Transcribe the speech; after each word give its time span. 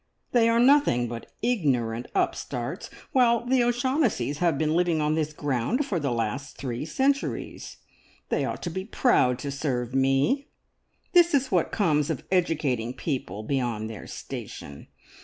"They 0.31 0.49
are 0.49 0.59
nothing 0.59 1.07
but 1.07 1.31
ignorant 1.43 2.07
upstarts, 2.15 2.89
while 3.11 3.45
the 3.45 3.63
O'Shaughnessys 3.63 4.39
have 4.39 4.57
been 4.57 4.73
living 4.75 4.99
on 4.99 5.13
this 5.13 5.31
ground 5.31 5.85
for 5.85 5.99
the 5.99 6.09
last 6.11 6.57
three 6.57 6.85
centuries. 6.85 7.77
They 8.29 8.43
ought 8.43 8.63
to 8.63 8.71
be 8.71 8.83
proud 8.83 9.37
to 9.45 9.51
serve 9.51 9.93
me! 9.93 10.47
This 11.13 11.35
is 11.35 11.51
what 11.51 11.71
comes 11.71 12.09
of 12.09 12.23
educating 12.31 12.95
people 12.95 13.43
beyond 13.43 13.91
their 13.91 14.07
station. 14.07 14.87